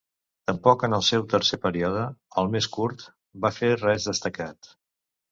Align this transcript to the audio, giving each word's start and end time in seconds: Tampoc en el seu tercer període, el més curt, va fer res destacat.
Tampoc 0.51 0.83
en 0.85 0.95
el 0.97 1.03
seu 1.07 1.25
tercer 1.33 1.59
període, 1.65 2.05
el 2.43 2.49
més 2.55 2.67
curt, 2.77 3.03
va 3.43 3.51
fer 3.59 3.69
res 3.75 4.09
destacat. 4.13 4.71